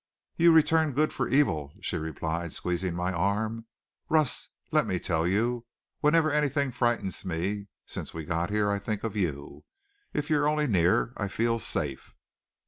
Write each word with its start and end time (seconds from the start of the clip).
"You 0.35 0.51
return 0.51 0.93
good 0.93 1.13
for 1.13 1.27
evil," 1.27 1.73
she 1.79 1.95
replied, 1.95 2.53
squeezing 2.53 2.95
my 2.95 3.13
arm. 3.13 3.65
"Russ, 4.09 4.49
let 4.71 4.87
me 4.87 4.97
tell 4.97 5.27
you 5.27 5.67
whenever 5.99 6.31
anything 6.31 6.71
frightens 6.71 7.23
me 7.23 7.67
since 7.85 8.11
we 8.11 8.25
got 8.25 8.49
here 8.49 8.71
I 8.71 8.79
think 8.79 9.03
of 9.03 9.15
you. 9.15 9.63
If 10.11 10.27
you're 10.27 10.47
only 10.47 10.65
near 10.65 11.13
I 11.17 11.27
feel 11.27 11.59
safe." 11.59 12.15